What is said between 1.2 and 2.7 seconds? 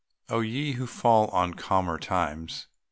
on calmer times!